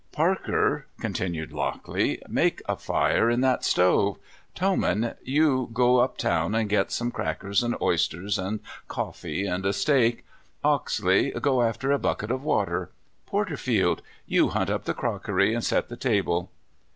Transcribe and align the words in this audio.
''Parker," 0.11 0.85
continued 0.99 1.51
Lockley, 1.51 2.19
make 2.27 2.63
a 2.67 2.75
fire 2.75 3.29
in 3.29 3.41
that 3.41 3.63
stove. 3.63 4.17
Toman, 4.55 5.15
you 5.23 5.69
go 5.71 5.99
up 5.99 6.17
town 6.17 6.55
and 6.55 6.67
get 6.67 6.89
some 6.91 7.11
crackers 7.11 7.61
and 7.61 7.75
oysters 7.83 8.39
and 8.39 8.61
coffee 8.87 9.45
and 9.45 9.63
a 9.63 9.71
steak. 9.73 10.25
Oxle3s 10.65 11.39
go 11.43 11.61
after 11.61 11.91
a 11.91 11.99
bucket 11.99 12.31
of 12.31 12.43
water. 12.43 12.89
Porterfield, 13.27 14.01
you 14.25 14.47
hunt 14.47 14.71
up 14.71 14.85
the 14.85 14.95
crockery 14.95 15.53
and 15.53 15.63
set 15.63 15.87
the 15.87 15.95
table." 15.97 16.49